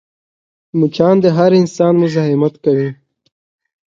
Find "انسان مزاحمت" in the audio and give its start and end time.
1.61-2.53